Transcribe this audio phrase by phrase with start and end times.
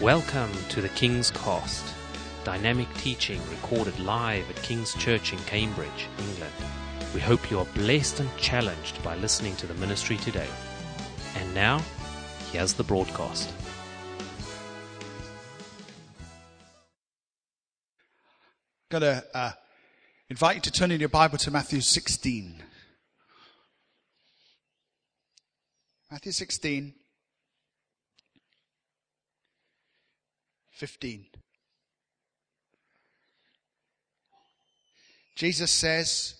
[0.00, 1.84] Welcome to the King's Cost,
[2.42, 6.54] dynamic teaching recorded live at King's Church in Cambridge, England.
[7.12, 10.48] We hope you are blessed and challenged by listening to the ministry today.
[11.36, 11.82] And now,
[12.50, 13.52] here's the broadcast.
[18.90, 19.52] I'm going to uh,
[20.30, 22.62] invite you to turn in your Bible to Matthew 16.
[26.10, 26.94] Matthew 16,
[30.80, 31.26] 15.
[35.36, 36.36] Jesus says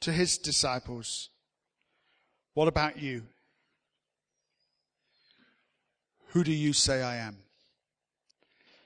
[0.00, 1.30] to his disciples,
[2.52, 3.22] What about you?
[6.32, 7.38] Who do you say I am?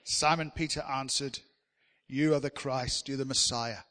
[0.05, 1.41] Simon Peter answered,
[2.07, 3.83] You are the Christ, you're the Messiah,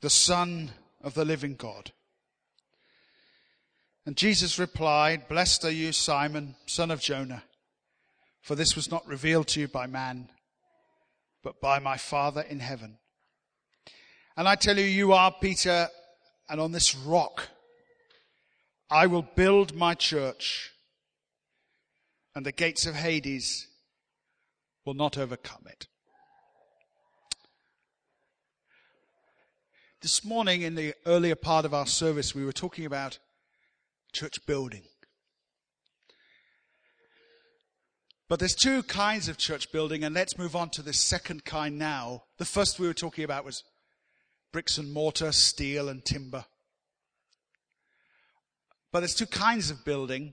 [0.00, 0.70] the Son
[1.02, 1.92] of the living God.
[4.06, 7.42] And Jesus replied, Blessed are you, Simon, son of Jonah,
[8.42, 10.28] for this was not revealed to you by man,
[11.42, 12.98] but by my Father in heaven.
[14.36, 15.88] And I tell you, you are Peter,
[16.48, 17.48] and on this rock
[18.90, 20.70] I will build my church,
[22.34, 23.68] and the gates of Hades
[24.84, 25.86] will not overcome it.
[30.02, 33.18] This morning, in the earlier part of our service, we were talking about
[34.12, 34.82] church building.
[38.32, 41.78] But there's two kinds of church building, and let's move on to the second kind
[41.78, 42.22] now.
[42.38, 43.62] The first we were talking about was
[44.54, 46.46] bricks and mortar, steel and timber.
[48.90, 50.32] But there's two kinds of building,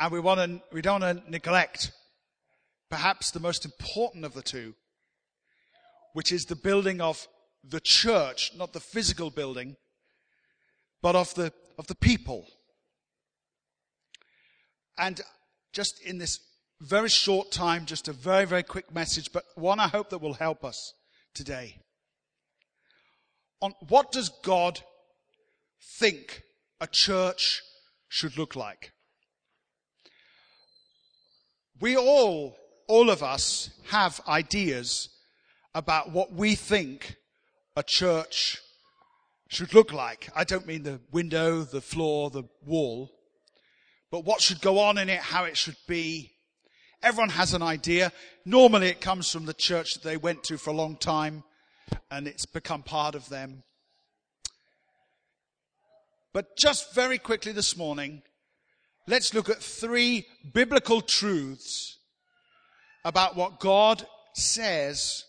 [0.00, 1.92] and we want to, we don't want to neglect
[2.90, 4.74] perhaps the most important of the two,
[6.12, 7.28] which is the building of
[7.62, 9.76] the church, not the physical building,
[11.02, 12.48] but of the, of the people.
[14.98, 15.20] And
[15.72, 16.40] just in this
[16.80, 20.34] very short time, just a very, very quick message, but one I hope that will
[20.34, 20.94] help us
[21.34, 21.78] today.
[23.60, 24.80] On what does God
[25.98, 26.42] think
[26.80, 27.62] a church
[28.08, 28.92] should look like?
[31.80, 32.56] We all,
[32.88, 35.08] all of us have ideas
[35.74, 37.16] about what we think
[37.76, 38.58] a church
[39.48, 40.28] should look like.
[40.34, 43.10] I don't mean the window, the floor, the wall,
[44.12, 46.32] but what should go on in it, how it should be.
[47.02, 48.12] Everyone has an idea.
[48.44, 51.42] Normally it comes from the church that they went to for a long time
[52.10, 53.62] and it's become part of them.
[56.34, 58.22] But just very quickly this morning,
[59.08, 61.96] let's look at three biblical truths
[63.06, 65.24] about what God says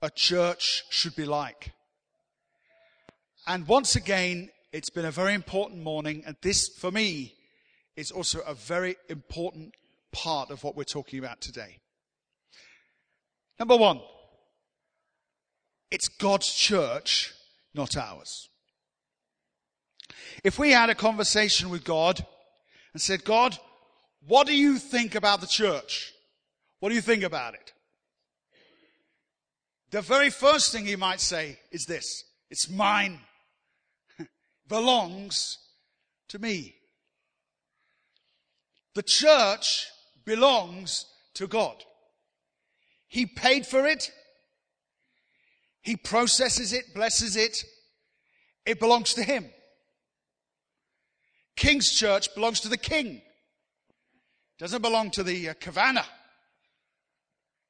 [0.00, 1.72] a church should be like.
[3.44, 7.33] And once again, it's been a very important morning, and this, for me,
[7.96, 9.74] is also a very important
[10.12, 11.78] part of what we're talking about today.
[13.58, 14.00] Number one,
[15.90, 17.32] it's God's church,
[17.72, 18.48] not ours.
[20.42, 22.24] If we had a conversation with God
[22.92, 23.58] and said, God,
[24.26, 26.12] what do you think about the church?
[26.80, 27.72] What do you think about it?
[29.90, 32.24] The very first thing he might say is this.
[32.50, 33.20] It's mine.
[34.68, 35.58] belongs
[36.28, 36.74] to me.
[38.94, 39.86] The church
[40.24, 41.76] belongs to God.
[43.08, 44.10] He paid for it.
[45.82, 47.64] He processes it, blesses it.
[48.64, 49.50] It belongs to Him.
[51.56, 53.16] King's church belongs to the king.
[53.16, 53.22] It
[54.58, 56.04] doesn't belong to the uh, It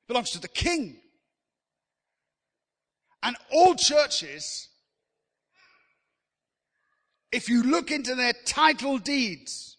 [0.08, 0.96] belongs to the king.
[3.22, 4.68] And all churches,
[7.32, 9.73] if you look into their title deeds,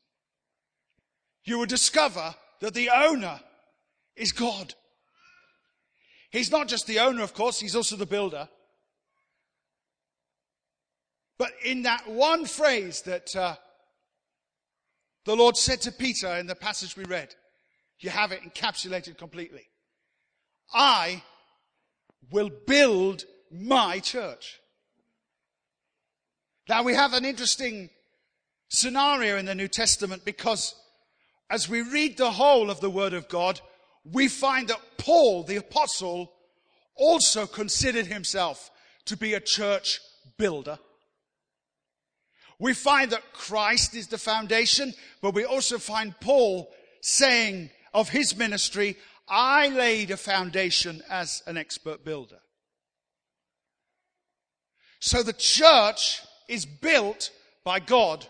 [1.45, 3.39] you will discover that the owner
[4.15, 4.73] is God.
[6.31, 8.49] He's not just the owner, of course, he's also the builder.
[11.37, 13.55] But in that one phrase that uh,
[15.25, 17.35] the Lord said to Peter in the passage we read,
[17.99, 19.67] you have it encapsulated completely.
[20.73, 21.23] I
[22.31, 24.59] will build my church.
[26.67, 27.89] Now we have an interesting
[28.69, 30.75] scenario in the New Testament because
[31.49, 33.61] as we read the whole of the Word of God,
[34.11, 36.31] we find that Paul, the apostle,
[36.95, 38.71] also considered himself
[39.05, 39.99] to be a church
[40.37, 40.79] builder.
[42.57, 46.71] We find that Christ is the foundation, but we also find Paul
[47.01, 48.97] saying of his ministry,
[49.27, 52.39] I laid a foundation as an expert builder.
[54.99, 57.31] So the church is built
[57.63, 58.25] by God.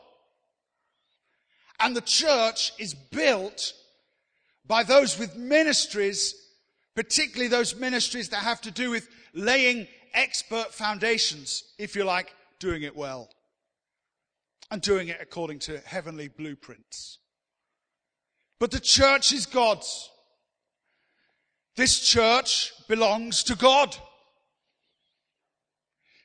[1.80, 3.74] And the church is built
[4.66, 6.33] by those with ministries,
[6.95, 12.83] particularly those ministries that have to do with laying expert foundations, if you like, doing
[12.83, 13.30] it well.
[14.72, 17.19] And doing it according to heavenly blueprints.
[18.60, 20.10] But the church is God's.
[21.75, 23.95] This church belongs to God.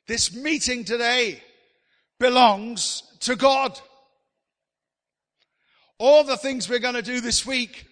[0.07, 1.43] This meeting today
[2.19, 3.79] belongs to God.
[6.01, 7.85] All the things we're going to do this week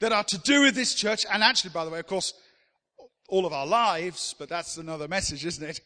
[0.00, 2.34] that are to do with this church, and actually, by the way, of course,
[3.30, 5.80] all of our lives, but that's another message, isn't it?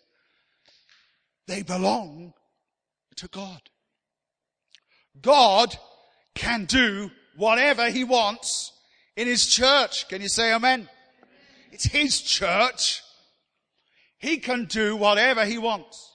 [1.47, 2.33] They belong
[3.19, 3.61] to God.
[5.23, 5.77] God
[6.35, 8.73] can do whatever he wants
[9.17, 10.09] in his church.
[10.09, 10.89] Can you say amen?
[11.71, 13.01] It's his church.
[14.19, 16.08] He can do whatever he wants.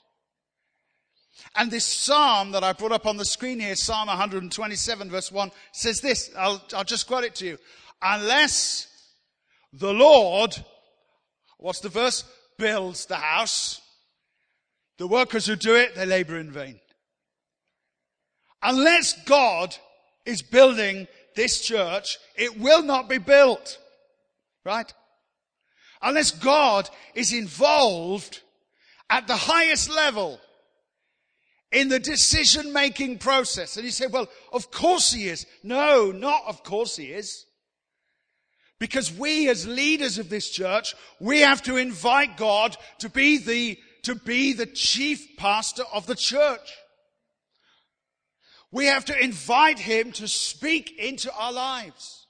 [1.56, 5.52] And this psalm that I brought up on the screen here, Psalm 127 verse 1,
[5.72, 6.30] says this.
[6.36, 7.58] I'll, I'll just quote it to you.
[8.02, 8.88] Unless
[9.72, 10.56] the Lord,
[11.58, 12.24] what's the verse?
[12.58, 13.80] Builds the house.
[14.98, 16.80] The workers who do it, they labor in vain.
[18.62, 19.76] Unless God
[20.24, 21.06] is building
[21.36, 23.78] this church, it will not be built.
[24.64, 24.92] Right?
[26.02, 28.40] Unless God is involved
[29.10, 30.40] at the highest level
[31.74, 33.76] in the decision making process.
[33.76, 35.44] And you say, well, of course he is.
[35.64, 37.44] No, not of course he is.
[38.78, 43.76] Because we as leaders of this church, we have to invite God to be the,
[44.02, 46.72] to be the chief pastor of the church.
[48.70, 52.26] We have to invite him to speak into our lives.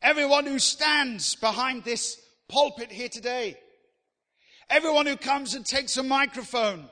[0.00, 2.18] Everyone who stands behind this
[2.48, 3.58] pulpit here today,
[4.70, 6.88] everyone who comes and takes a microphone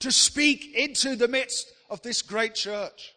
[0.00, 3.14] to speak into the midst of this great church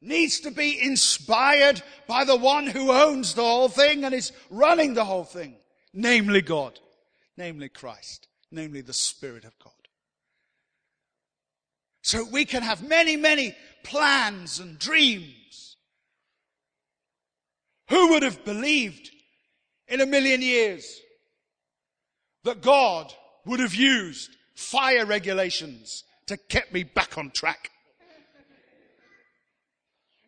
[0.00, 4.94] needs to be inspired by the one who owns the whole thing and is running
[4.94, 5.56] the whole thing,
[5.92, 6.78] namely God,
[7.36, 9.72] namely Christ, namely the Spirit of God.
[12.02, 15.76] So we can have many, many plans and dreams.
[17.88, 19.10] Who would have believed
[19.88, 21.00] in a million years
[22.44, 23.12] that God
[23.46, 27.70] would have used fire regulations to get me back on track?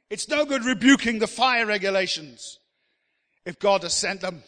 [0.09, 2.59] It's no good rebuking the fire regulations
[3.45, 4.43] if God has sent them.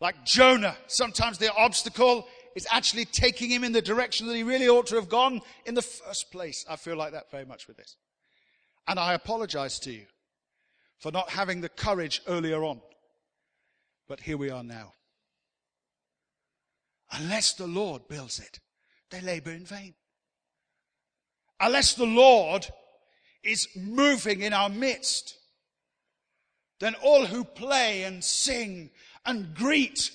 [0.00, 2.26] Like Jonah, sometimes the obstacle
[2.56, 5.74] is actually taking him in the direction that he really ought to have gone in
[5.74, 6.64] the first place.
[6.68, 7.96] I feel like that very much with this.
[8.88, 10.06] And I apologize to you
[10.98, 12.80] for not having the courage earlier on.
[14.08, 14.94] But here we are now.
[17.12, 18.60] Unless the Lord builds it,
[19.10, 19.94] they labor in vain.
[21.60, 22.66] Unless the Lord
[23.42, 25.36] is moving in our midst,
[26.80, 28.90] then all who play and sing
[29.24, 30.10] and greet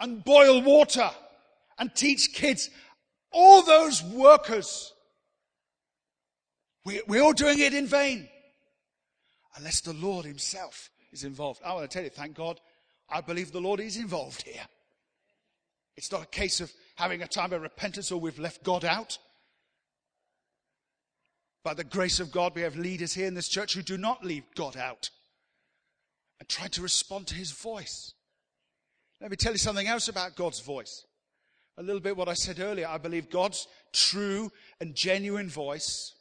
[0.00, 1.10] and boil water
[1.78, 2.70] and teach kids.
[3.30, 4.92] All those workers,
[6.84, 8.28] we, we're all doing it in vain.
[9.56, 11.60] Unless the Lord Himself is involved.
[11.64, 12.58] I want to tell you, thank God,
[13.08, 14.66] I believe the Lord is involved here.
[15.96, 19.18] It's not a case of having a time of repentance or we've left God out.
[21.64, 24.24] By the grace of God, we have leaders here in this church who do not
[24.24, 25.10] leave God out
[26.40, 28.14] and try to respond to His voice.
[29.20, 31.04] Let me tell you something else about God's voice
[31.78, 32.86] a little bit what I said earlier.
[32.86, 36.14] I believe God's true and genuine voice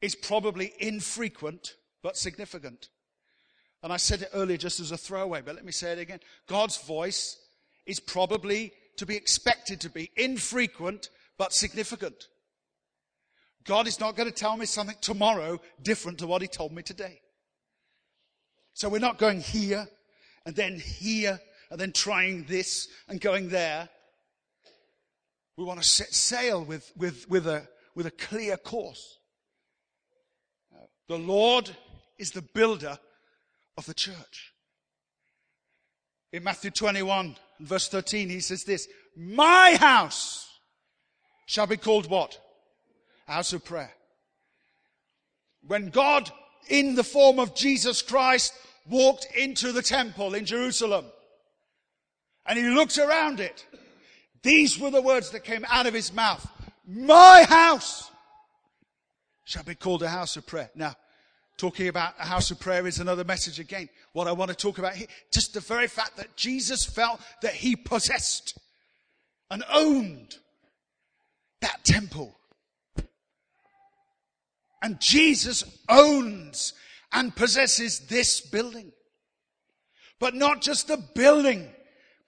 [0.00, 2.88] is probably infrequent but significant.
[3.82, 6.20] And I said it earlier just as a throwaway, but let me say it again.
[6.46, 7.38] God's voice
[7.88, 12.28] is probably to be expected to be infrequent but significant.
[13.64, 16.82] God is not going to tell me something tomorrow different to what he told me
[16.82, 17.20] today.
[18.74, 19.88] So we're not going here
[20.46, 21.40] and then here
[21.70, 23.88] and then trying this and going there.
[25.56, 29.18] We want to set sail with, with, with, a, with a clear course.
[31.08, 31.70] The Lord
[32.18, 32.98] is the builder
[33.76, 34.52] of the church.
[36.32, 40.48] In Matthew 21, verse 13, he says this, My house
[41.46, 42.38] shall be called what?
[43.26, 43.92] House of prayer.
[45.66, 46.30] When God,
[46.68, 48.52] in the form of Jesus Christ,
[48.88, 51.06] walked into the temple in Jerusalem,
[52.46, 53.66] and he looked around it,
[54.42, 56.46] these were the words that came out of his mouth.
[56.86, 58.10] My house
[59.44, 60.70] shall be called a house of prayer.
[60.74, 60.94] Now,
[61.58, 63.88] talking about a house of prayer is another message again.
[64.12, 67.52] What I want to talk about here, just the very fact that Jesus felt that
[67.52, 68.56] he possessed
[69.50, 70.36] and owned
[71.60, 72.38] that temple.
[74.80, 76.72] And Jesus owns
[77.12, 78.92] and possesses this building.
[80.20, 81.68] But not just the building,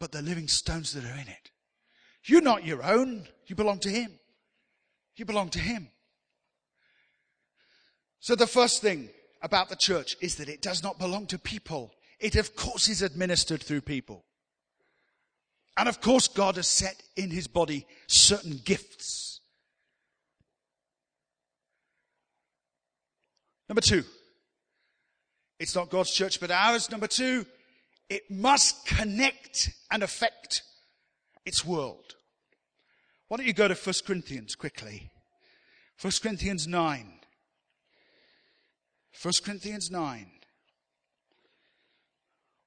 [0.00, 1.50] but the living stones that are in it.
[2.24, 3.28] You're not your own.
[3.46, 4.18] You belong to Him.
[5.14, 5.88] You belong to Him.
[8.18, 9.08] So the first thing
[9.42, 11.92] about the church is that it does not belong to people.
[12.18, 14.24] It of course is administered through people.
[15.76, 19.40] And of course God has set in His body certain gifts.
[23.68, 24.02] Number two,
[25.58, 26.90] it's not God's church but ours.
[26.90, 27.46] Number two,
[28.08, 30.62] it must connect and affect
[31.46, 32.16] its world.
[33.28, 35.12] Why don't you go to 1 Corinthians quickly?
[36.02, 37.19] 1 Corinthians 9.
[39.22, 40.26] 1 Corinthians 9.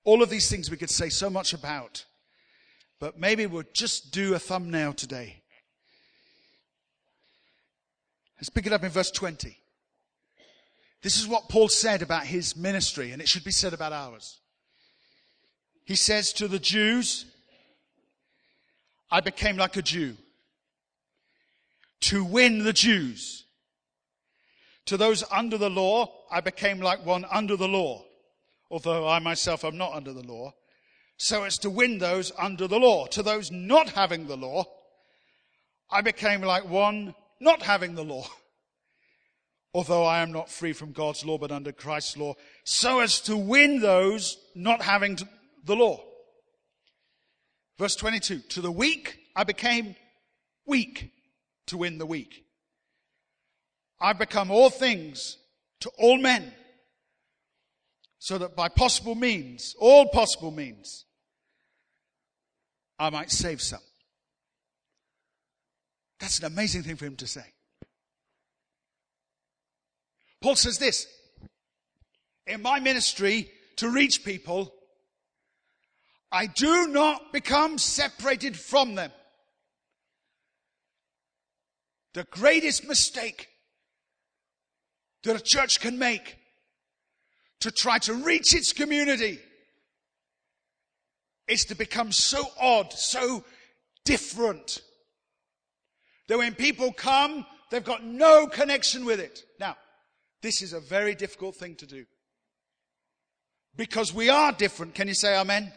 [0.04, 2.06] All of these things we could say so much about,
[3.00, 5.42] but maybe we'll just do a thumbnail today.
[8.38, 9.58] Let's pick it up in verse 20.
[11.02, 14.40] This is what Paul said about his ministry, and it should be said about ours.
[15.86, 17.26] He says to the Jews,
[19.12, 20.16] I became like a Jew
[22.02, 23.46] to win the Jews.
[24.88, 28.04] To those under the law, I became like one under the law,
[28.72, 30.54] although I myself am not under the law,
[31.18, 33.06] so as to win those under the law.
[33.08, 34.66] To those not having the law,
[35.90, 38.28] I became like one not having the law
[39.74, 43.36] although I am not free from God's law but under Christ's law, so as to
[43.36, 45.18] win those not having
[45.64, 46.04] the law.
[47.78, 49.96] Verse 22, to the weak I became
[50.66, 51.12] weak
[51.68, 52.46] to win the weak.
[54.00, 55.38] I've become all things
[55.84, 56.50] to all men,
[58.18, 61.04] so that by possible means, all possible means,
[62.98, 63.82] I might save some.
[66.22, 67.44] That's an amazing thing for him to say.
[70.42, 71.06] Paul says this
[72.48, 74.74] In my ministry to reach people,
[76.32, 79.12] I do not become separated from them.
[82.14, 83.50] The greatest mistake
[85.24, 86.38] that a church can make
[87.62, 89.40] to try to reach its community
[91.48, 93.44] is to become so odd, so
[94.06, 94.82] different,
[96.28, 99.44] that when people come, they've got no connection with it.
[99.60, 99.78] Now,
[100.42, 102.06] this is a very difficult thing to do.
[103.76, 104.94] Because we are different.
[104.94, 105.72] Can you say amen?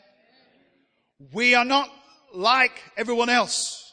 [1.33, 1.89] We are not
[2.35, 3.93] like everyone else.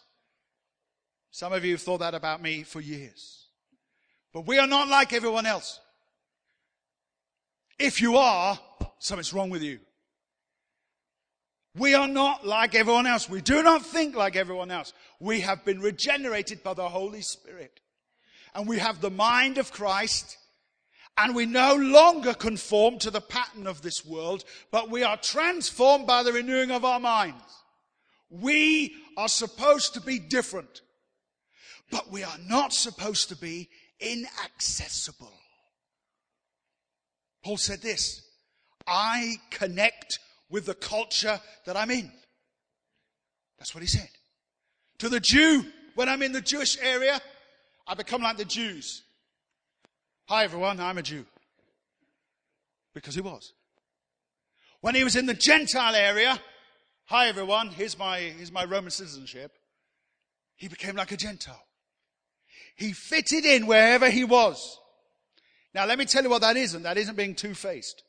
[1.31, 3.42] Some of you have thought that about me for years.
[4.33, 5.79] But we are not like everyone else.
[7.77, 8.59] If you are,
[8.99, 9.79] something's wrong with you.
[11.75, 13.29] We are not like everyone else.
[13.29, 14.93] We do not think like everyone else.
[15.19, 17.79] We have been regenerated by the Holy Spirit.
[18.53, 20.37] And we have the mind of Christ
[21.17, 26.07] and we no longer conform to the pattern of this world, but we are transformed
[26.07, 27.43] by the renewing of our minds.
[28.29, 30.81] We are supposed to be different,
[31.91, 33.69] but we are not supposed to be
[33.99, 35.33] inaccessible.
[37.43, 38.21] Paul said this,
[38.87, 40.19] I connect
[40.49, 42.11] with the culture that I'm in.
[43.57, 44.09] That's what he said.
[44.99, 47.21] To the Jew, when I'm in the Jewish area,
[47.87, 49.03] I become like the Jews.
[50.27, 51.25] Hi everyone, I'm a Jew.
[52.93, 53.53] Because he was.
[54.81, 56.39] When he was in the Gentile area,
[57.05, 59.51] hi everyone, here's my, here's my Roman citizenship.
[60.55, 61.63] He became like a Gentile.
[62.75, 64.79] He fitted in wherever he was.
[65.73, 66.83] Now let me tell you what that isn't.
[66.83, 68.03] That isn't being two-faced.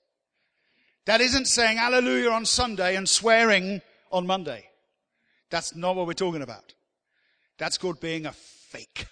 [1.06, 4.68] That isn't saying hallelujah on Sunday and swearing on Monday.
[5.50, 6.74] That's not what we're talking about.
[7.58, 9.06] That's called being a fake.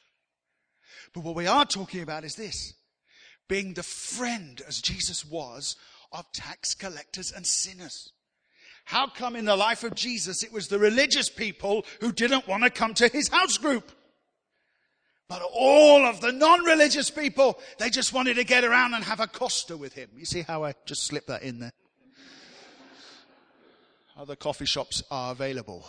[1.13, 2.75] But what we are talking about is this
[3.49, 5.77] being the friend, as Jesus was,
[6.11, 8.13] of tax collectors and sinners.
[8.87, 12.65] How come in the life of Jesus it was the religious people who didn't want
[12.65, 13.93] to come to his house group?
[15.29, 19.27] But all of the non-religious people, they just wanted to get around and have a
[19.27, 20.11] Costa with him.
[20.17, 21.73] You see how I just slipped that in there?
[24.17, 25.87] Other coffee shops are available.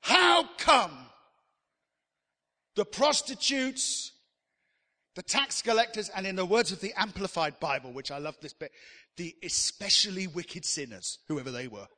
[0.00, 0.96] How come
[2.76, 4.12] the prostitutes,
[5.16, 8.52] the tax collectors, and in the words of the Amplified Bible, which I love this
[8.52, 8.70] bit,
[9.16, 11.88] the especially wicked sinners, whoever they were.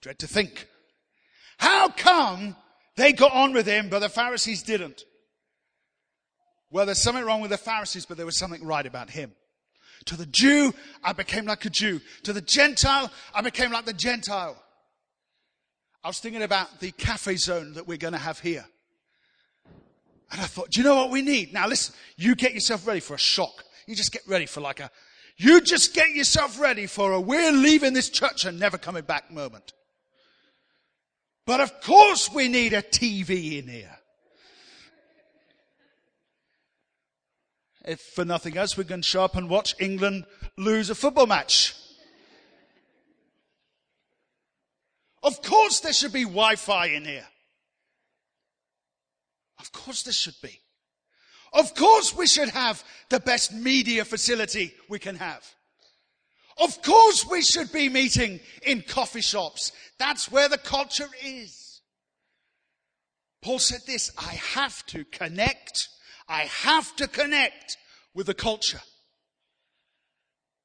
[0.00, 0.68] Dread to think.
[1.58, 2.56] How come
[2.96, 5.04] they got on with him, but the Pharisees didn't?
[6.70, 9.32] Well, there's something wrong with the Pharisees, but there was something right about him.
[10.06, 10.72] To the Jew,
[11.02, 12.00] I became like a Jew.
[12.24, 14.56] To the Gentile, I became like the Gentile.
[16.04, 18.64] I was thinking about the cafe zone that we're going to have here.
[20.30, 21.52] And I thought, do you know what we need?
[21.52, 23.64] Now listen, you get yourself ready for a shock.
[23.86, 24.90] You just get ready for like a,
[25.36, 29.30] you just get yourself ready for a we're leaving this church and never coming back
[29.30, 29.72] moment.
[31.48, 33.98] But of course we need a TV in here.
[37.86, 40.26] If for nothing else, we can show up and watch England
[40.58, 41.74] lose a football match.
[45.22, 47.26] Of course there should be Wi-Fi in here.
[49.58, 50.60] Of course there should be.
[51.54, 55.50] Of course we should have the best media facility we can have.
[56.60, 59.72] Of course we should be meeting in coffee shops.
[59.98, 61.80] That's where the culture is.
[63.42, 65.88] Paul said this, I have to connect.
[66.28, 67.76] I have to connect
[68.14, 68.80] with the culture.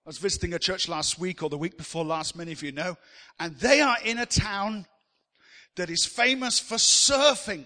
[0.06, 2.72] I was visiting a church last week or the week before last, many of you
[2.72, 2.98] know,
[3.40, 4.86] and they are in a town
[5.76, 7.66] that is famous for surfing.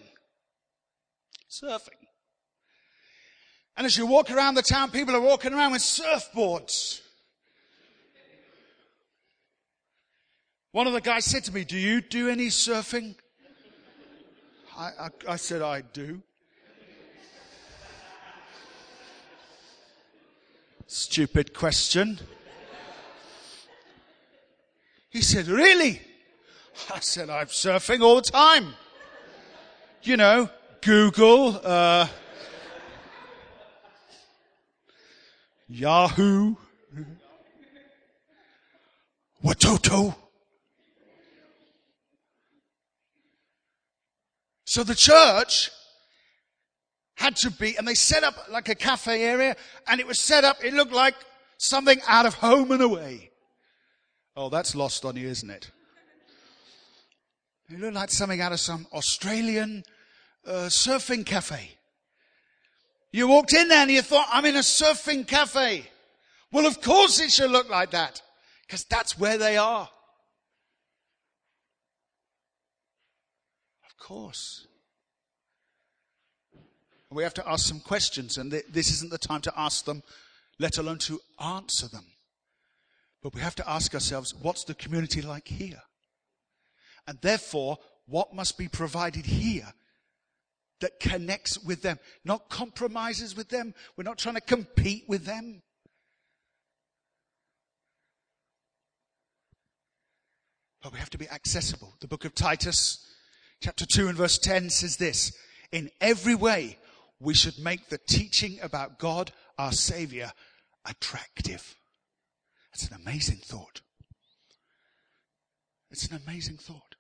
[1.50, 1.98] Surfing.
[3.76, 7.02] And as you walk around the town, people are walking around with surfboards.
[10.72, 13.16] One of the guys said to me, Do you do any surfing?
[14.78, 16.22] I, I, I said, I do.
[20.86, 22.20] Stupid question.
[25.10, 26.02] He said, Really?
[26.94, 28.74] I said, I'm surfing all the time.
[30.04, 30.50] You know,
[30.82, 32.08] Google, uh,
[35.68, 36.56] Yahoo,
[39.44, 40.16] Watoto.
[44.78, 45.72] So the church
[47.16, 49.56] had to be, and they set up like a cafe area,
[49.88, 51.16] and it was set up, it looked like
[51.58, 53.32] something out of home and away.
[54.36, 55.72] Oh, that's lost on you, isn't it?
[57.72, 59.84] It looked like something out of some Australian
[60.46, 61.72] uh, surfing cafe.
[63.12, 65.88] You walked in there and you thought, I'm in a surfing cafe.
[66.52, 68.22] Well, of course it should look like that,
[68.68, 69.90] because that's where they are.
[73.88, 74.66] Of course.
[77.18, 80.04] We have to ask some questions, and this isn't the time to ask them,
[80.60, 82.06] let alone to answer them.
[83.24, 85.82] But we have to ask ourselves, what's the community like here?
[87.08, 89.74] And therefore, what must be provided here
[90.80, 93.74] that connects with them, not compromises with them.
[93.96, 95.64] We're not trying to compete with them.
[100.84, 101.96] But we have to be accessible.
[102.00, 103.04] The book of Titus,
[103.60, 105.36] chapter 2 and verse 10 says this
[105.72, 106.78] In every way,
[107.20, 110.32] we should make the teaching about God, our Savior,
[110.86, 111.76] attractive.
[112.72, 113.82] That's an amazing thought.
[115.90, 116.96] It's an amazing thought.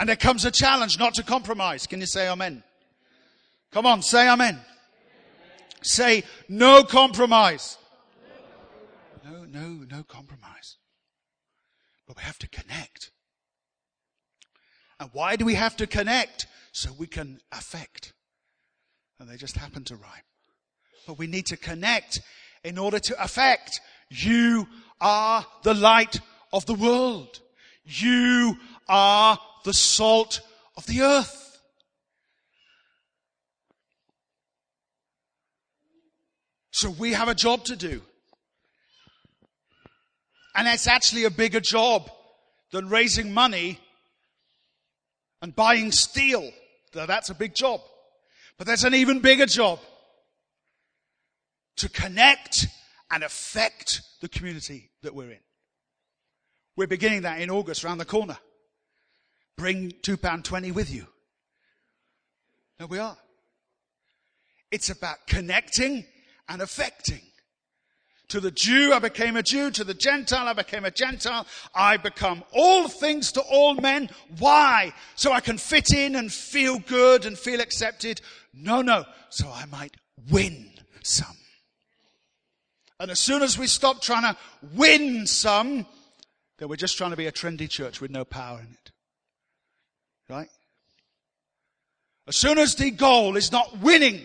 [0.00, 1.86] And there comes a challenge not to compromise.
[1.86, 2.62] Can you say amen?
[3.72, 4.54] Come on, say amen.
[4.54, 4.64] amen.
[5.82, 7.78] Say no compromise.
[9.24, 10.76] No, no, no compromise.
[12.06, 13.10] But we have to connect.
[15.00, 16.46] And why do we have to connect?
[16.78, 18.12] So we can affect.
[19.18, 20.28] And they just happen to rhyme.
[21.08, 22.20] But we need to connect
[22.62, 23.80] in order to affect.
[24.10, 24.68] You
[25.00, 26.20] are the light
[26.52, 27.40] of the world.
[27.84, 28.56] You
[28.88, 30.40] are the salt
[30.76, 31.60] of the earth.
[36.70, 38.02] So we have a job to do.
[40.54, 42.08] And it's actually a bigger job
[42.70, 43.80] than raising money
[45.42, 46.52] and buying steel.
[46.92, 47.80] That's a big job.
[48.56, 49.80] But there's an even bigger job.
[51.76, 52.66] To connect
[53.10, 55.40] and affect the community that we're in.
[56.76, 58.36] We're beginning that in August around the corner.
[59.56, 61.06] Bring £2.20 with you.
[62.78, 63.16] No, we are.
[64.70, 66.04] It's about connecting
[66.48, 67.22] and affecting.
[68.28, 69.70] To the Jew, I became a Jew.
[69.70, 71.46] To the Gentile, I became a Gentile.
[71.74, 74.10] I become all things to all men.
[74.38, 74.92] Why?
[75.14, 78.20] So I can fit in and feel good and feel accepted?
[78.52, 79.04] No, no.
[79.30, 79.96] So I might
[80.30, 80.70] win
[81.02, 81.36] some.
[83.00, 84.36] And as soon as we stop trying to
[84.74, 85.86] win some,
[86.58, 88.92] then we're just trying to be a trendy church with no power in it.
[90.28, 90.48] Right?
[92.26, 94.20] As soon as the goal is not winning,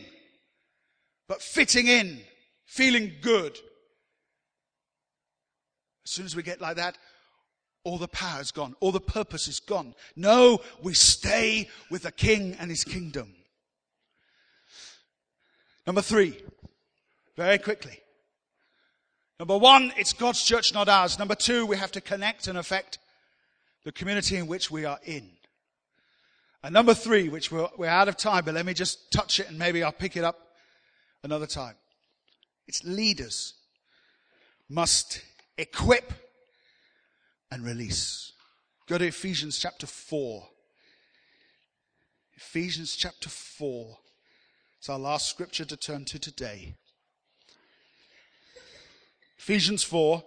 [1.29, 2.19] but fitting in,
[2.65, 3.57] feeling good,
[6.05, 6.97] as soon as we get like that,
[7.83, 8.75] all the power is gone.
[8.79, 9.93] All the purpose is gone.
[10.15, 13.35] No, we stay with the king and his kingdom.
[15.85, 16.37] Number three,
[17.35, 17.99] very quickly.
[19.39, 21.19] Number one, it's God's church, not ours.
[21.19, 22.99] Number two, we have to connect and affect
[23.83, 25.29] the community in which we are in.
[26.63, 29.49] And number three, which we're, we're out of time, but let me just touch it
[29.49, 30.39] and maybe I'll pick it up
[31.21, 31.75] another time.
[32.67, 33.55] It's leaders
[34.69, 35.21] must
[35.57, 36.13] equip
[37.51, 38.33] and release.
[38.87, 40.47] Go to Ephesians chapter 4.
[42.35, 43.97] Ephesians chapter 4.
[44.79, 46.75] It's our last scripture to turn to today.
[49.37, 50.23] Ephesians 4.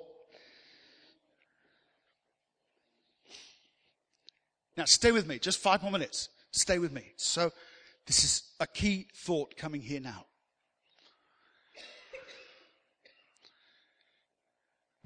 [4.76, 6.28] Now stay with me, just five more minutes.
[6.50, 7.12] Stay with me.
[7.16, 7.50] So
[8.06, 10.26] this is a key thought coming here now.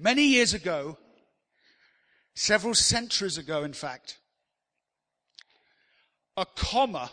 [0.03, 0.97] Many years ago,
[2.33, 4.17] several centuries ago, in fact,
[6.35, 7.11] a comma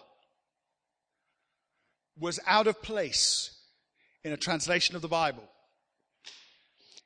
[2.18, 3.50] was out of place
[4.24, 5.44] in a translation of the Bible.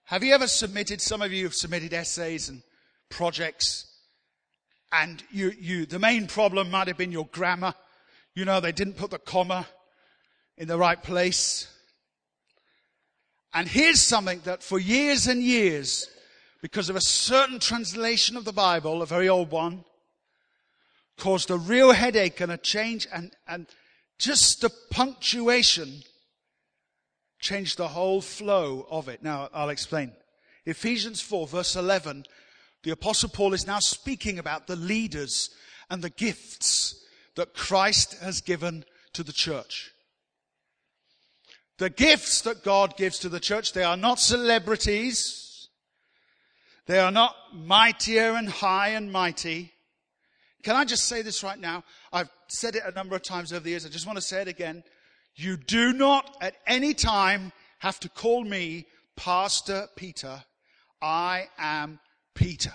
[0.04, 2.62] Have you ever submitted, some of you have submitted essays and
[3.10, 3.92] projects,
[4.92, 7.74] and you, you, the main problem might have been your grammar.
[8.36, 9.66] You know, they didn't put the comma
[10.56, 11.66] in the right place.
[13.54, 16.08] And here's something that for years and years,
[16.62, 19.84] because of a certain translation of the Bible, a very old one,
[21.18, 23.66] caused a real headache and a change and, and
[24.18, 26.02] just the punctuation
[27.40, 29.22] changed the whole flow of it.
[29.22, 30.12] Now, I'll explain.
[30.64, 32.24] Ephesians 4 verse 11,
[32.84, 35.50] the apostle Paul is now speaking about the leaders
[35.90, 39.91] and the gifts that Christ has given to the church.
[41.78, 45.68] The gifts that God gives to the church, they are not celebrities.
[46.86, 49.72] They are not mightier and high and mighty.
[50.62, 51.82] Can I just say this right now?
[52.12, 53.86] I've said it a number of times over the years.
[53.86, 54.84] I just want to say it again.
[55.34, 60.44] You do not at any time have to call me Pastor Peter.
[61.00, 61.98] I am
[62.34, 62.72] Peter.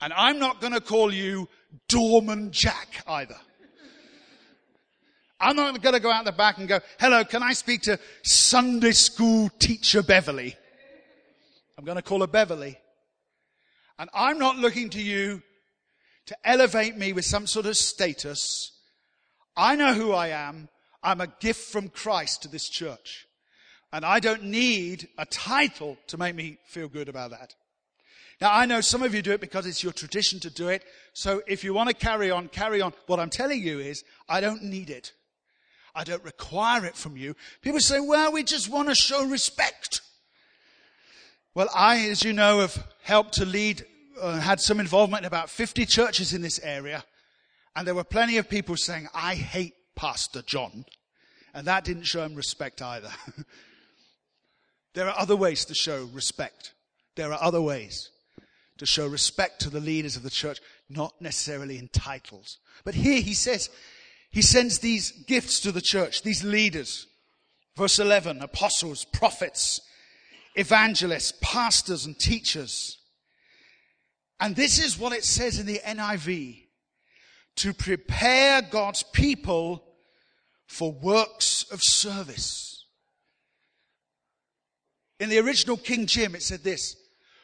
[0.00, 1.48] And I'm not going to call you
[1.88, 3.38] Dorman Jack either.
[5.38, 7.98] I'm not going to go out the back and go, hello, can I speak to
[8.22, 10.56] Sunday school teacher Beverly?
[11.76, 12.78] I'm going to call her Beverly.
[13.98, 15.42] And I'm not looking to you
[16.26, 18.72] to elevate me with some sort of status.
[19.56, 20.68] I know who I am.
[21.02, 23.26] I'm a gift from Christ to this church.
[23.92, 27.54] And I don't need a title to make me feel good about that.
[28.40, 30.82] Now I know some of you do it because it's your tradition to do it.
[31.12, 32.92] So if you want to carry on, carry on.
[33.06, 35.12] What I'm telling you is I don't need it.
[35.96, 37.34] I don't require it from you.
[37.62, 40.02] People say, well, we just want to show respect.
[41.54, 43.84] Well, I, as you know, have helped to lead
[44.20, 47.04] uh, had some involvement in about 50 churches in this area.
[47.74, 50.84] And there were plenty of people saying, I hate Pastor John.
[51.54, 53.10] And that didn't show him respect either.
[54.94, 56.72] there are other ways to show respect.
[57.14, 58.10] There are other ways
[58.78, 62.58] to show respect to the leaders of the church, not necessarily in titles.
[62.84, 63.70] But here he says,
[64.36, 67.06] he sends these gifts to the church, these leaders.
[67.74, 69.80] Verse 11, apostles, prophets,
[70.54, 72.98] evangelists, pastors, and teachers.
[74.38, 76.64] And this is what it says in the NIV
[77.56, 79.82] to prepare God's people
[80.66, 82.84] for works of service.
[85.18, 86.94] In the original King Jim, it said this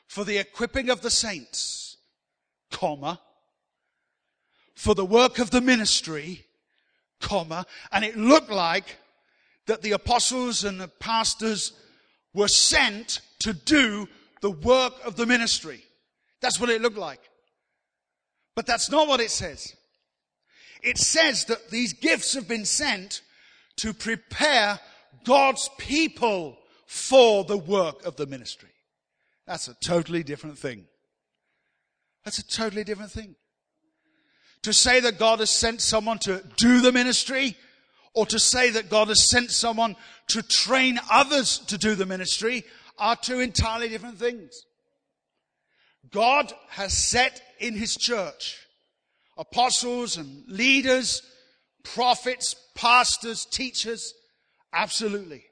[0.08, 1.96] for the equipping of the saints,
[2.70, 3.18] comma,
[4.74, 6.44] for the work of the ministry,
[7.22, 8.98] comma, and it looked like
[9.66, 11.72] that the apostles and the pastors
[12.34, 14.08] were sent to do
[14.40, 15.82] the work of the ministry.
[16.40, 17.20] That's what it looked like.
[18.54, 19.74] But that's not what it says.
[20.82, 23.22] It says that these gifts have been sent
[23.76, 24.80] to prepare
[25.24, 28.68] God's people for the work of the ministry.
[29.46, 30.86] That's a totally different thing.
[32.24, 33.36] That's a totally different thing.
[34.62, 37.56] To say that God has sent someone to do the ministry
[38.14, 39.96] or to say that God has sent someone
[40.28, 42.64] to train others to do the ministry
[42.98, 44.64] are two entirely different things.
[46.10, 48.58] God has set in his church
[49.38, 51.22] apostles and leaders,
[51.82, 54.14] prophets, pastors, teachers,
[54.72, 55.44] absolutely.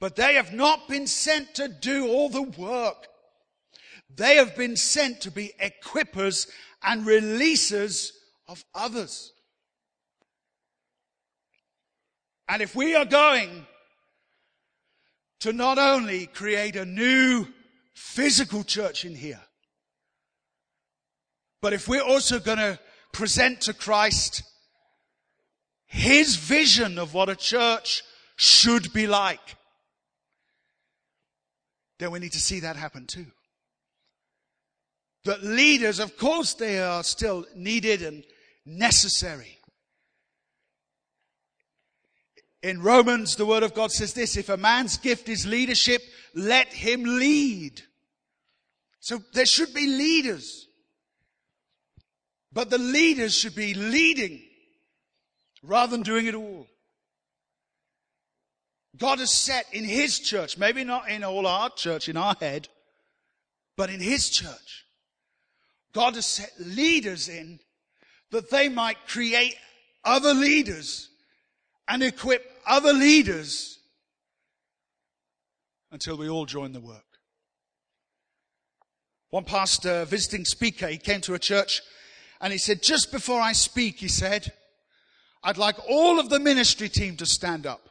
[0.00, 3.08] But they have not been sent to do all the work.
[4.14, 6.48] They have been sent to be equippers
[6.82, 8.12] and releasers
[8.46, 9.32] of others.
[12.48, 13.66] And if we are going
[15.40, 17.46] to not only create a new
[17.94, 19.40] physical church in here,
[21.60, 22.78] but if we're also going to
[23.12, 24.42] present to Christ
[25.86, 28.02] his vision of what a church
[28.36, 29.56] should be like,
[31.98, 33.26] then we need to see that happen too.
[35.28, 38.24] That leaders, of course, they are still needed and
[38.64, 39.58] necessary.
[42.62, 46.00] In Romans, the word of God says this, if a man's gift is leadership,
[46.34, 47.82] let him lead.
[49.00, 50.66] So there should be leaders.
[52.50, 54.40] But the leaders should be leading
[55.62, 56.66] rather than doing it all.
[58.96, 62.68] God has set in His church, maybe not in all our church, in our head,
[63.76, 64.86] but in His church.
[65.92, 67.60] God has set leaders in
[68.30, 69.54] that they might create
[70.04, 71.08] other leaders
[71.86, 73.78] and equip other leaders
[75.90, 77.04] until we all join the work.
[79.30, 81.82] One pastor, visiting speaker, he came to a church
[82.40, 84.52] and he said, just before I speak, he said,
[85.42, 87.88] I'd like all of the ministry team to stand up.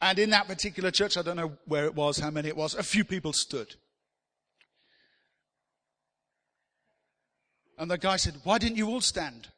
[0.00, 2.74] And in that particular church, I don't know where it was, how many it was,
[2.74, 3.74] a few people stood.
[7.78, 9.48] And the guy said, Why didn't you all stand?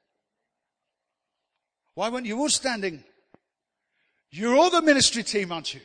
[1.95, 3.05] Why weren't you all standing?
[4.31, 5.81] You're all the ministry team, aren't you?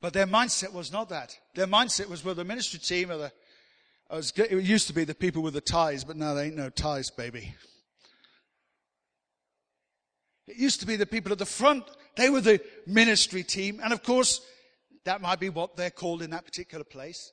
[0.00, 1.36] But their mindset was not that.
[1.54, 3.32] Their mindset was, well, the ministry team are the,
[4.10, 6.70] was, it used to be the people with the ties, but now they ain't no
[6.70, 7.54] ties, baby.
[10.46, 11.84] It used to be the people at the front.
[12.16, 13.80] They were the ministry team.
[13.82, 14.40] And of course,
[15.04, 17.32] that might be what they're called in that particular place.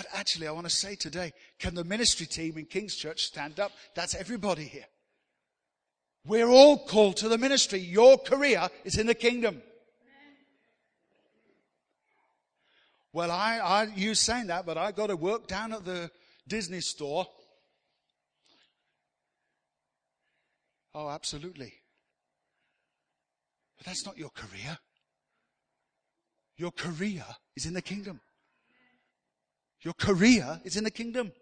[0.00, 3.60] But actually, I want to say today, can the ministry team in King's Church stand
[3.60, 3.70] up?
[3.94, 4.86] That's everybody here.
[6.24, 7.80] We're all called to the ministry.
[7.80, 9.60] Your career is in the kingdom.
[13.12, 16.10] Well, I, I, you saying that, but I got to work down at the
[16.48, 17.26] Disney store.
[20.94, 21.74] Oh, absolutely.
[23.76, 24.78] But that's not your career.
[26.56, 28.22] Your career is in the kingdom.
[29.82, 31.32] Your career is in the kingdom.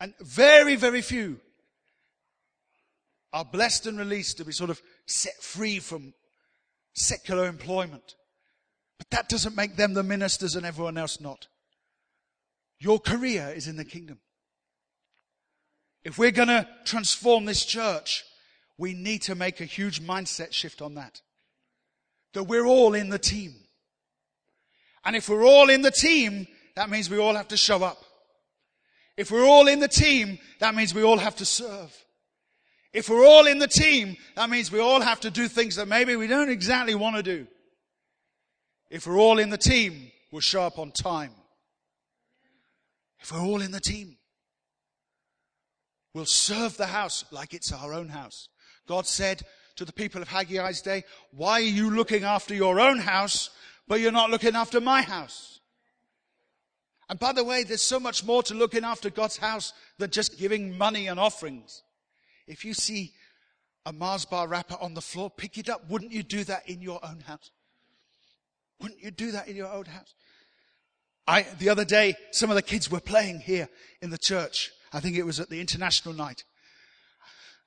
[0.00, 1.40] And very, very few
[3.32, 6.12] are blessed and released to be sort of set free from
[6.92, 8.14] secular employment.
[8.98, 11.48] But that doesn't make them the ministers and everyone else not.
[12.78, 14.18] Your career is in the kingdom.
[16.04, 18.24] If we're going to transform this church,
[18.76, 21.20] we need to make a huge mindset shift on that.
[22.34, 23.54] That we're all in the team.
[25.04, 27.98] And if we're all in the team, that means we all have to show up.
[29.16, 31.94] If we're all in the team, that means we all have to serve.
[32.92, 35.88] If we're all in the team, that means we all have to do things that
[35.88, 37.46] maybe we don't exactly want to do.
[38.90, 41.32] If we're all in the team, we'll show up on time.
[43.20, 44.16] If we're all in the team,
[46.12, 48.48] we'll serve the house like it's our own house.
[48.86, 49.42] God said
[49.76, 53.48] to the people of Haggai's day, why are you looking after your own house,
[53.92, 55.60] but you're not looking after my house?
[57.10, 60.38] And by the way, there's so much more to looking after God's house than just
[60.38, 61.82] giving money and offerings.
[62.46, 63.12] If you see
[63.84, 65.90] a Mars bar wrapper on the floor, pick it up.
[65.90, 67.50] Wouldn't you do that in your own house?
[68.80, 70.14] Wouldn't you do that in your own house?
[71.28, 73.68] I, the other day, some of the kids were playing here
[74.00, 74.70] in the church.
[74.90, 76.44] I think it was at the international night.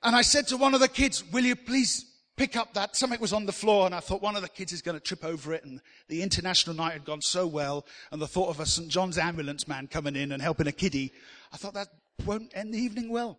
[0.02, 2.04] And I said to one of the kids, will you please
[2.36, 2.96] pick up that?
[2.96, 5.02] Something was on the floor and I thought one of the kids is going to
[5.02, 5.64] trip over it.
[5.64, 7.86] And the international night had gone so well.
[8.10, 8.88] And the thought of a St.
[8.88, 11.12] John's ambulance man coming in and helping a kiddie,
[11.52, 11.88] I thought that
[12.24, 13.38] won't end the evening well.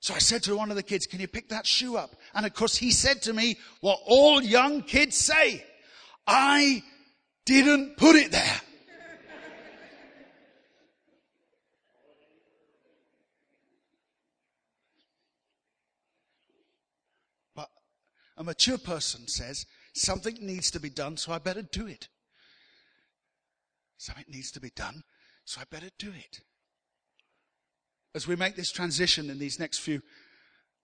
[0.00, 2.14] So I said to one of the kids, can you pick that shoe up?
[2.34, 5.64] And of course he said to me what all young kids say.
[6.26, 6.82] I
[7.44, 8.60] didn't put it there.
[17.54, 17.68] But
[18.35, 22.08] a mature person says, something needs to be done, so I better do it.
[23.98, 25.02] Something needs to be done,
[25.44, 26.40] so I better do it.
[28.14, 30.00] As we make this transition in these next few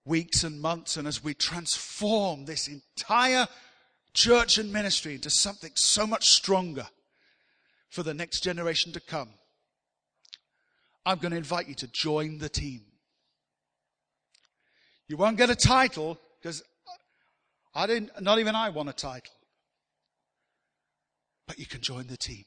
[0.05, 3.47] weeks and months, and as we transform this entire
[4.13, 6.87] church and ministry into something so much stronger
[7.89, 9.29] for the next generation to come,
[11.05, 12.81] I'm going to invite you to join the team.
[15.07, 16.63] You won't get a title because
[17.75, 19.33] I didn't, not even I want a title.
[21.47, 22.45] But you can join the team.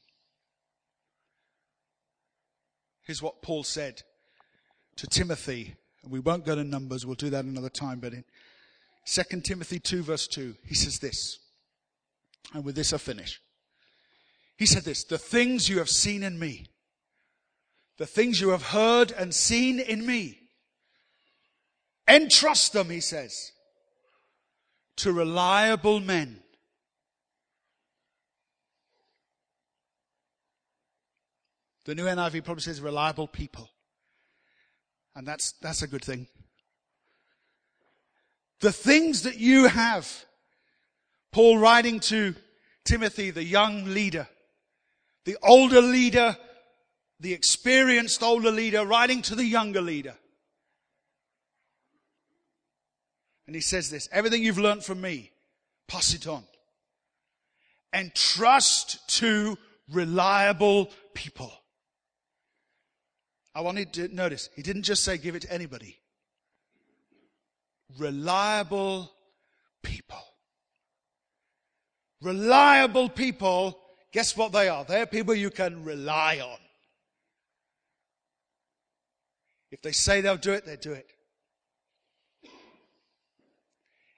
[3.02, 4.02] Here's what Paul said
[4.96, 5.76] to Timothy.
[6.02, 8.24] And we won't go to Numbers, we'll do that another time, but in
[9.06, 11.38] 2 Timothy 2 verse 2, he says this.
[12.54, 13.40] And with this I finish.
[14.56, 16.66] He said this, the things you have seen in me,
[17.98, 20.38] the things you have heard and seen in me,
[22.08, 23.52] entrust them, he says,
[24.96, 26.40] to reliable men.
[31.84, 33.70] The new NIV probably says reliable people.
[35.14, 36.26] And that's, that's a good thing.
[38.60, 40.24] The things that you have,
[41.30, 42.34] Paul writing to
[42.84, 44.28] Timothy, the young leader,
[45.24, 46.36] the older leader,
[47.20, 50.16] the experienced older leader, writing to the younger leader.
[53.46, 55.30] And he says this, everything you've learned from me,
[55.86, 56.42] pass it on.
[57.92, 59.56] And trust to
[59.90, 61.52] reliable people.
[63.54, 65.96] I wanted to notice, he didn't just say give it to anybody.
[67.98, 69.10] Reliable
[69.82, 70.22] people.
[72.20, 73.78] Reliable people,
[74.12, 74.84] guess what they are?
[74.84, 76.58] They're people you can rely on.
[79.70, 81.10] If they say they'll do it, they do it.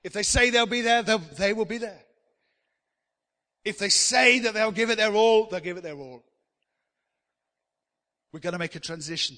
[0.05, 2.03] If they say they'll be there, they'll, they will be there.
[3.65, 6.25] If they say that they'll give it their all, they'll give it their all.
[8.33, 9.37] We're going to make a transition.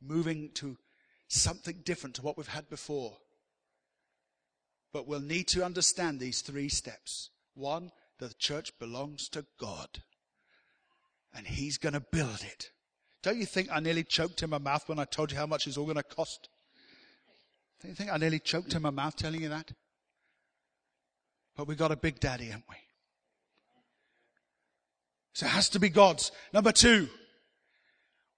[0.00, 0.76] Moving to
[1.26, 3.16] something different to what we've had before.
[4.92, 7.30] But we'll need to understand these three steps.
[7.54, 10.02] One, the church belongs to God.
[11.34, 12.70] And He's going to build it.
[13.22, 15.66] Don't you think I nearly choked in my mouth when I told you how much
[15.66, 16.48] it's all going to cost?
[17.80, 19.72] Don't you think I nearly choked in my mouth telling you that?
[21.56, 22.76] But we got a big daddy, haven't we?
[25.32, 26.32] So it has to be God's.
[26.52, 27.08] Number two,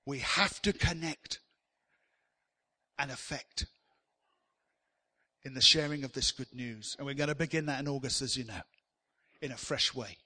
[0.05, 1.41] we have to connect
[2.99, 3.67] and affect
[5.43, 6.97] in the sharing of this good news.
[6.99, 8.61] And we're going to begin that in August, as you know,
[9.41, 10.19] in a fresh way.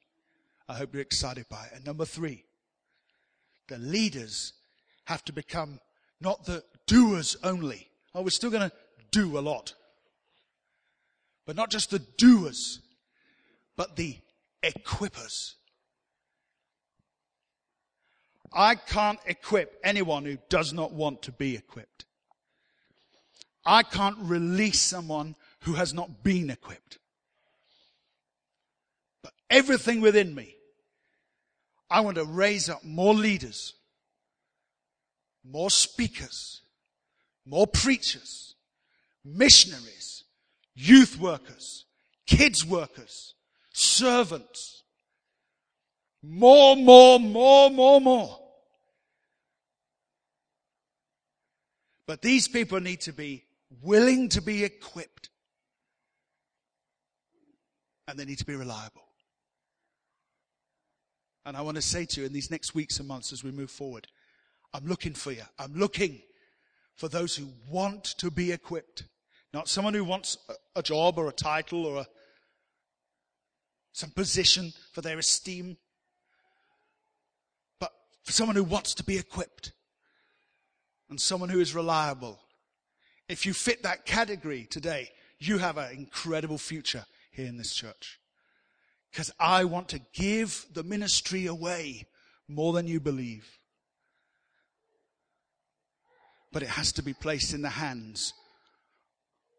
[0.68, 1.72] I hope you're excited by it.
[1.76, 2.44] And number three,
[3.68, 4.52] the leaders
[5.04, 5.78] have to become
[6.20, 7.88] not the doers only.
[8.14, 8.76] Oh, we're still going to
[9.14, 9.74] do a lot.
[11.46, 12.80] But not just the doers,
[13.76, 14.16] but the
[14.62, 15.54] equippers.
[18.52, 22.06] I can't equip anyone who does not want to be equipped.
[23.64, 26.98] I can't release someone who has not been equipped.
[29.22, 30.56] But everything within me,
[31.88, 33.74] I want to raise up more leaders,
[35.44, 36.62] more speakers,
[37.46, 38.53] more preachers,
[39.24, 40.24] missionaries,
[40.74, 41.86] youth workers,
[42.26, 43.34] kids workers,
[43.72, 44.82] servants.
[46.22, 48.38] More, more, more, more, more.
[52.06, 53.44] But these people need to be
[53.82, 55.30] willing to be equipped.
[58.06, 59.02] And they need to be reliable.
[61.46, 63.50] And I want to say to you in these next weeks and months as we
[63.50, 64.06] move forward,
[64.72, 65.42] I'm looking for you.
[65.58, 66.20] I'm looking
[66.94, 69.04] for those who want to be equipped.
[69.54, 70.36] Not someone who wants
[70.74, 72.06] a, job or a title or a,
[73.92, 75.76] some position for their esteem,
[77.78, 77.92] but
[78.24, 79.70] for someone who wants to be equipped
[81.08, 82.40] and someone who is reliable.
[83.28, 88.18] If you fit that category today, you have an incredible future here in this church.
[89.12, 92.08] Because I want to give the ministry away
[92.48, 93.60] more than you believe.
[96.50, 98.34] But it has to be placed in the hands